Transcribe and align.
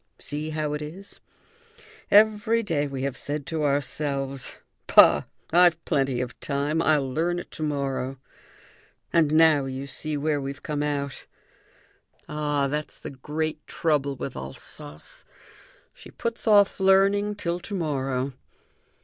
See 0.17 0.49
how 0.49 0.73
it 0.73 0.81
is! 0.81 1.19
Every 2.09 2.63
day 2.63 2.87
we 2.87 3.03
have 3.03 3.15
said 3.15 3.45
to 3.45 3.63
ourselves: 3.63 4.57
'Bah! 4.87 5.25
I've 5.51 5.85
plenty 5.85 6.21
of 6.21 6.39
time. 6.39 6.81
I'll 6.81 7.07
learn 7.13 7.37
it 7.37 7.51
to 7.51 7.61
morrow.' 7.61 8.17
And 9.13 9.31
now 9.31 9.65
you 9.65 9.85
see 9.85 10.17
where 10.17 10.41
we've 10.41 10.63
come 10.63 10.81
out. 10.81 11.27
Ah, 12.27 12.65
that's 12.65 12.99
the 12.99 13.11
great 13.11 13.67
trouble 13.67 14.15
with 14.15 14.35
Alsace; 14.35 15.23
she 15.93 16.09
puts 16.09 16.47
off 16.47 16.79
learning 16.79 17.35
till 17.35 17.59
to 17.59 17.75
morrow. 17.75 18.33